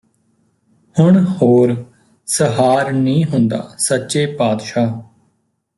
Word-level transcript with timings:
ਹੁਣ 0.95 1.25
ਹੋਰ 1.41 1.75
ਸਹਾਰ 2.27 2.91
ਨੀ 2.91 3.23
ਹੁੰਦਾ 3.23 3.61
ਸੱਚੇ 3.77 4.25
ਪਾਤਸ਼ਾਹ 4.35 4.89